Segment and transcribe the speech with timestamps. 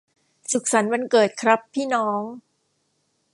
[0.51, 2.21] สุขสันต์วันเกิดครับพี่น้อง